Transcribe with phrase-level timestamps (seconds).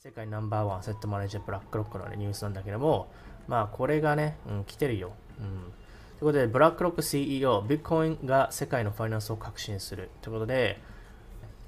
[0.00, 3.10] 世界ナンバーワンアセットマネージャーブラックロックの、ね、ニュースなんだけども、
[3.48, 5.10] まあこれがね、うん、来てるよ。
[5.40, 5.46] うん。
[5.50, 10.10] ということで、ブラックロック CEO、ビットコインが世界のファイナンスを革新する。
[10.22, 10.80] ということで、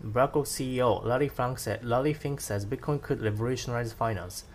[0.01, 4.47] ブラックロック CEO、ラリー・フランクセラリー・フィンク says Bitcoin could revolutionize finance.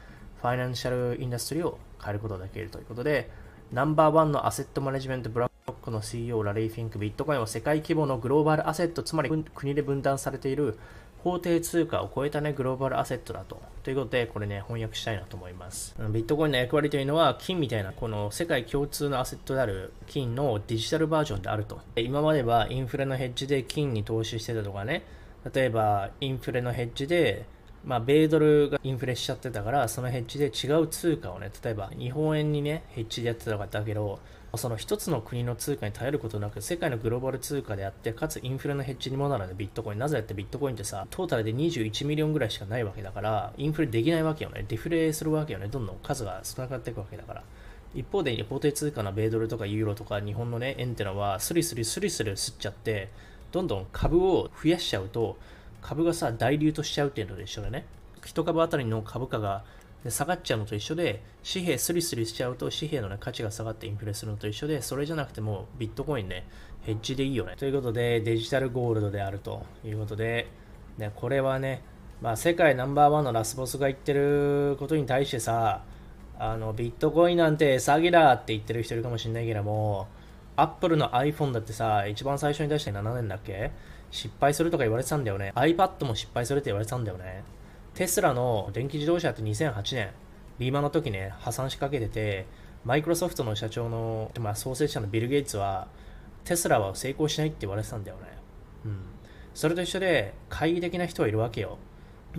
[0.42, 3.30] ファイナンシャルインダストリーを変えることができるということで、
[3.74, 10.80] ナンバーワンのアセットマネジメントブラックロックの CEO ラリー・フィンク、ビットコインは世界規模のグローバルアセット、つまり国で分断されている
[11.26, 13.60] 法定通貨を超えたね、グローバルアセットだと。
[13.82, 15.96] ということで、これね、翻訳したいなと思います。
[16.12, 21.82] ビットコインの役割というのは、金みたいな、この世界共通のアセットである金のデジタルバージョンであると。
[21.96, 25.02] 今まではインフレのヘッジで金に投資してたとかね、
[25.52, 27.48] 例えばインフレのヘッジで、
[27.86, 34.20] まあ、米ドルがインフレしちゃってたから、そのヘッジで違う通貨をね、例えば日本円にね、ヘッジでやってたかったけど、
[34.58, 40.00] その一つの国の通貨に頼ることなく、世界のグローバル通貨であって、かつインフレのヘッジにもなるので、ビットコイン。
[40.00, 44.66] なぜだってビットコインってさ、トータルで21 million ぐらいしかないわけだから、インフレできないわけよね。
[44.68, 45.68] デフレするわけよね。
[45.68, 47.44] どんどん数が少なくなっていくわけだから。
[47.94, 53.10] 一方で、法定通貨の米ドルとかユーロとか日本のね、円ってのは、スリスリスリスリ吸っちゃって、
[53.52, 55.38] どんどん株を増やしちゃうと、
[55.86, 57.86] 株がさ、大流としちゃうっていうのと一緒でね。
[58.24, 59.64] 1株あたりの株価が
[60.10, 66.48] 下がっちゃうのと一緒で、紙幣スリスリしちゃうと紙幣の、ね、価値が下がってインフレするのと一緒で、それじゃなくてもビットコインね、
[66.82, 67.54] ヘッジでいいよね。
[67.56, 70.48] ということで、デジタルゴールドであるということで、
[70.98, 71.84] ね、これはね、
[72.20, 75.84] まあ、世界ナンバーワンのラスボスが言ってることに対してさ、
[76.40, 80.08] あのビットコインなんて詐欺だって言ってる人いるかもしれないけども、
[80.56, 83.72] アップルの iPhone だってさ、一番最初に出して7年だっけ？
[84.12, 85.52] 失敗するとか言われてたんだよね。
[85.56, 87.44] iPad も失敗するって言われてたんだよね。
[87.94, 90.12] テスラの電気自動車って2008年、
[90.60, 92.46] リーマンの時ね、破産しかけてて、
[92.86, 95.88] マイクロソフトの社長の、まあ、創設者のビル・ゲイツは、
[96.44, 98.24] テスラは成功しないって言われてたんだよね。
[98.86, 99.00] うん。
[99.54, 101.78] それと一緒で、懐疑的な人はいるわけよ。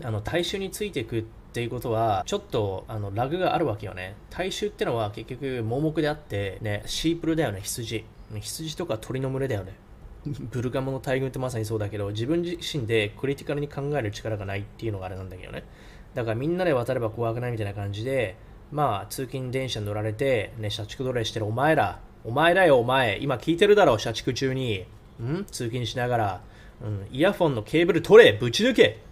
[0.03, 1.25] あの、大衆についていくっ
[1.57, 4.15] ていうことは、ちょっと、あの、ラグがあるわけよね。
[4.29, 8.05] 大衆ってのは結局、盲目であって、ね、シープルだよね、羊。
[8.39, 9.75] 羊とか鳥の群れだよね。
[10.27, 15.65] ブルガモの大群ってまさにそうだけど、自分自身でクリティカルに考える力がないっていうのがあれなんだけどね。
[16.15, 18.37] だからみんなで渡れば怖くないみたいな感じで、
[18.71, 24.85] まあ、通勤電車に乗られて、ね、社畜奴隷してるお前ら、お前だよ、お前、今聞いてるだろ、社畜中に。
[25.23, 25.47] ん？
[25.47, 26.41] 通勤しながら、
[26.83, 29.06] うん、イヤフォンのケーブル取れ、ぶち抜け。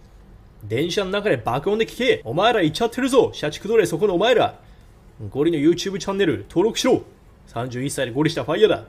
[0.63, 2.21] 電車の中で爆音で聞け。
[2.23, 4.59] お前ら行っちゃってるぞ、社畜奴隷そこのお前ら。
[5.29, 7.03] ゴリの YouTube チャンネル登録しろ。
[7.47, 8.85] 31歳でゴリしたファイヤーだ。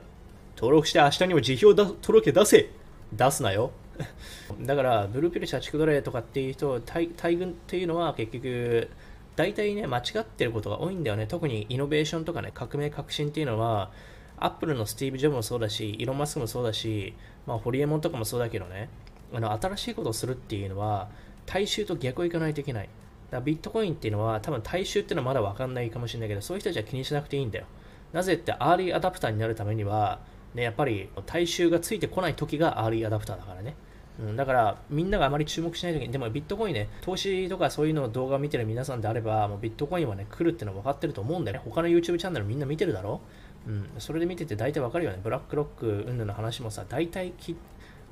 [0.57, 2.69] 登録して明日にも辞表届け出せ
[3.13, 3.71] 出すなよ
[4.61, 8.89] だから、ブルーピル社畜奴隷とかっていう人、大大群っていうのは結局、
[9.35, 11.27] 大体ね、間違ってることが多いんだよね。
[11.27, 13.91] 特にイノベーションとかね、革命革新っていうのは、
[14.39, 17.13] アップルのスティーブ・ジョブもそうだし、イロン・マスクもそうだし、
[17.45, 18.89] まあ、ホリエモンとかもそうだけどね、
[19.33, 21.09] あの新しいことをするっていうのは、
[21.47, 22.89] 大衆と逆をいかないといけない。
[23.31, 27.65] だビットコインっていうのは、多分大衆っていうのはまだわかんないかもしれないけど、そういう人たちは気にしなくていいんだよ。
[28.13, 30.19] なぜって、アーリーアダプターになるためには、
[30.53, 33.75] ね、やっぱり大衆がついてこない時がアーリーアダプターだからね。
[34.19, 41.63] うん、だからみんながあまり注目しない時に、でもビットコインね、投資とかそういうのを動画を見てる皆さんであれば、もうビットコインはね、来るってのは分かってると思うんだよね。
[41.63, 43.21] 他の YouTube チャンネルみんな見てるだろ
[43.67, 45.19] うん、それで見てて大体分かるよね。
[45.21, 47.55] ブラックロック云々の話もさ、大体き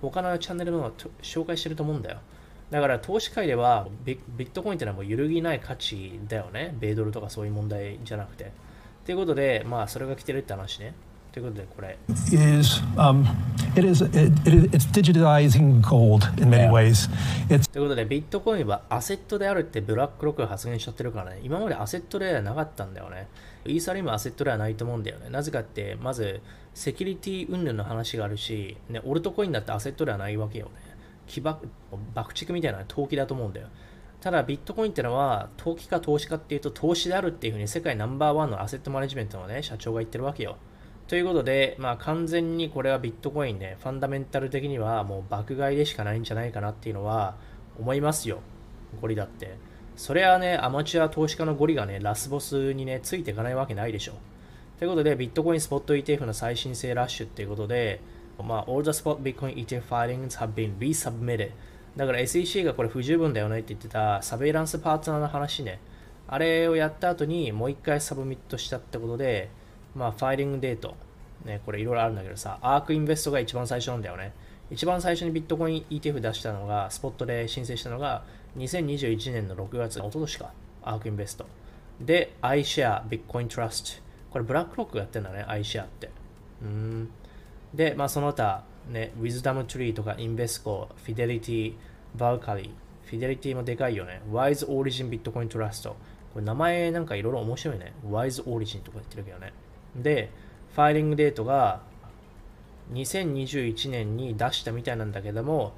[0.02, 0.91] 他のチャンネルの
[1.22, 2.19] 紹介してると思うんだよ。
[2.75, 6.75] だから投資界ではビットコインってのはもう揺るぎない価値だよね。
[6.78, 8.52] 米ドルとかそういう問題じゃなくて。
[9.06, 10.94] ということで、まあそれが来てるって話ね。
[11.31, 11.97] ということでこれ。
[12.09, 13.25] is um,
[13.78, 17.09] it is it, it, it's digitizing gold in many ways.
[17.47, 21.40] It's ということでビットコインはアセットであるってブラックロックが発言しちゃってるからね。
[21.44, 23.30] 今までアセットではなかったんだよね。
[23.64, 25.30] イーサリームアセットではないと思うんだよね。
[25.30, 26.41] なぜかって、まず
[26.74, 30.72] セキュリティ云々の話があるし、ね、オルトコインだってアセットではないわけよね。
[31.28, 31.68] 起爆
[32.13, 33.68] 爆竹みたいな投機だと思うんだよ。
[34.22, 40.58] ただビットコインってのは投機か投資かっていうと投資であるっていうふうに世界ナンバーワンのアセットマネジメントのね社長が言ってるわけよ。
[41.08, 47.35] ということで、まあ、完全にこれはビットコインね、ファンダメンタル的にはもう爆買いでしかないんじゃないかなっていうのは
[47.80, 48.40] 思いますよ。
[49.00, 49.58] ゴリだって。
[49.96, 54.14] それはね、アマチュア投資家のゴリがね、ラスボスにね、ついていかないわけないでしょ。
[54.79, 58.02] ということで、ビットコインスポット ETF の再申請ラッシュっていうことで、
[58.43, 61.52] まあ、all the spot Bitcoin ETF filings have been resubmitted.
[61.96, 65.79] だから SEC がこれ不十分だよねって言ってた surveillance partner の話ね。
[66.28, 69.49] あれをやった後にもう一回 submit したってことで、
[69.96, 70.96] まあ、 filing date、
[71.46, 74.34] ね、これいろいろあるんだけどさ、アークインベストが一番最初なんだよね。
[74.72, 78.23] 一番最初にビットコイン ETF 出したのが、スポットで申請したのが、
[78.58, 80.52] 2021年の6月、おととしか、
[80.84, 81.46] アークインベスト。
[82.02, 84.02] で、iShare Bitcoin Trust。
[84.31, 86.09] これブラックロックがやってんだね、iShare って。
[86.64, 87.09] うん。
[87.76, 91.76] で、まあその他、ね、Wisdom Tree とか Invesco、Fidelity、
[92.18, 92.70] Valkyrie、
[93.06, 94.22] フィデリティもでかいよね。
[94.32, 95.90] Wise Origin Bitcoin Trust。
[95.90, 95.96] こ
[96.38, 97.94] れ名前なんかいろいろ面白いね。
[98.06, 99.54] Wise Origin とか言ってるけどね。
[99.96, 100.32] で、
[100.74, 101.82] ファイリングデートが
[102.94, 105.74] 2021年に出したみたいなんだけども、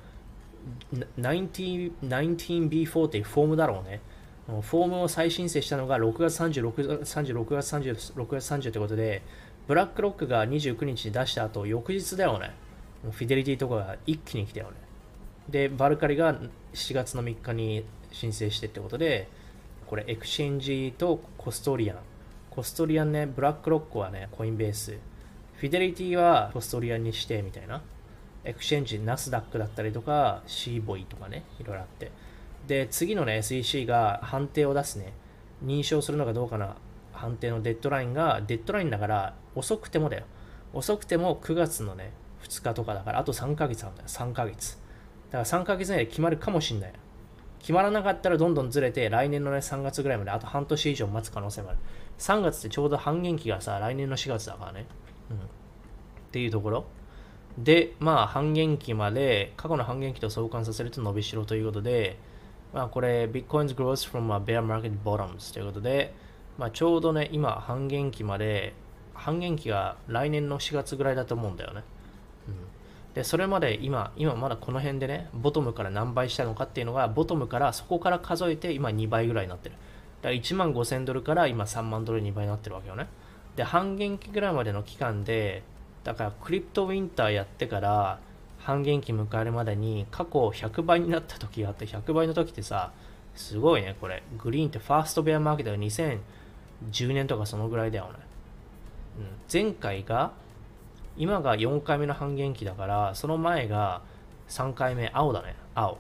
[1.20, 4.02] 19 19B4 ってフォームだろうね。
[4.48, 9.22] フォームを再申請したのが6月30、6月30、6月30、6月30ってことで、
[9.68, 12.52] ブラックロックが29日に出した後、翌日だよね。
[13.12, 14.74] フィデリティとかが一気に来たよね。
[15.50, 16.36] で、バルカリが
[16.74, 19.28] 7月の3日に申請してってことで、
[19.86, 24.98] これ exchange と custodian。custodian ね、ブラックロックはね、コインベース。
[25.56, 27.81] フィデリティは custodian にしてみたいな。
[28.45, 32.12] exchange、ナスダックだったりとか、 Cboe とかね、いろいろあって。
[32.68, 35.12] で、次のね、SEC が判定を出すね、
[35.63, 36.78] 認証するのかどうかな
[37.18, 40.25] 判定のデッドラインが、デッドラインだから遅くてもだよ。
[40.74, 44.78] 遅くても9月のね、2日とかだから、あと3ヶ月あるんだよ、3ヶ月。
[45.31, 46.94] だから3ヶ月内で決まるかもしんない。
[47.60, 51.80] 決まらなかったらどんどんずれて、来年のね、3月ぐらいまであと半年以上待つ可能性もある。
[52.19, 54.86] 3月ってちょうど半減期がさ、来年の4月だからね。
[55.30, 55.38] うん。
[55.38, 55.40] っ
[56.31, 56.86] ていうところ。
[57.58, 62.18] で、まあ、半減期まで、過去の半減期と相関させると伸びしろということで、
[62.74, 66.13] まあ、これ、Bitcoin's growth from a bear market bottoms ということで、
[66.57, 68.74] まあ、ちょうどね、今、半減期まで、
[69.13, 71.83] 半減期が来年の4月ぐらいだと思うんだよね。
[72.48, 79.75] うん、で、それまで今、今まだこの辺でね、ボトムから何倍したのかっていうのが、ボトムからそこから数えて今2倍ぐらいになってる。
[80.21, 83.07] だから1万5000ドルから今3万ドル2倍になってるわけよね。
[83.56, 85.63] で、半減期ぐらいまでの期間で、
[86.07, 88.19] だからクリプトウィンターやってから
[88.60, 92.94] 半減期迎えるまでに過去100倍になった時があって100倍の時ってさ
[93.36, 95.77] すごいねこれグリーンってファーストベアマーケットが
[96.91, 98.12] 2010年とかそのぐらいだよね、
[99.19, 100.31] うん、前回が
[101.18, 104.01] 今が4回目の半減期だからその前が
[104.50, 105.56] 3回目青だね。
[105.75, 105.97] 青。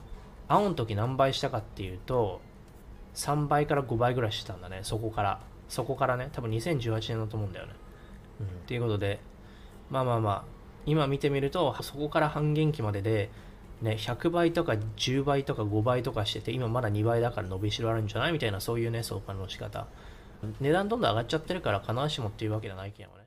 [0.47, 2.39] 青の時何倍したかっていうと
[3.15, 4.81] 3倍から5倍ぐらいしてたんだね。
[4.83, 5.39] そこから。
[5.67, 6.29] そこからね。
[6.31, 7.73] 多分2018年だと思うんだよね。
[8.41, 8.45] うん。
[8.45, 9.19] っていうことで
[9.89, 10.43] まあまあまあ、
[10.85, 13.31] 今見てみると、そこから半減期までで、
[13.81, 18.33] ね、100倍とか10倍とか5倍とかしてて、今まだ2倍だから伸びしろあるんじゃない？
[18.33, 19.87] みたいな、そういうね、相関の仕方。
[20.59, 23.25] 値段どんどん上がっちゃってるから、必ずしもっていうわけじゃないけんね。